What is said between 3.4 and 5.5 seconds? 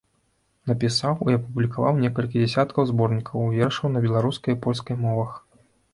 вершаў на беларускай і польскай мовах.